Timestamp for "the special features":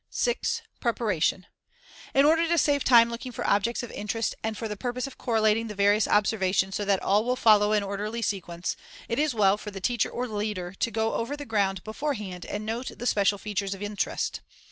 12.97-13.75